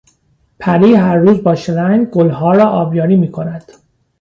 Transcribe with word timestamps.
پری 0.59 0.93
هر 0.93 1.15
روز 1.15 1.43
با 1.43 1.55
شیلنگ 1.55 2.07
گلها 2.09 2.51
را 2.51 2.65
آبیاری 2.65 3.15
میکند. 3.15 3.71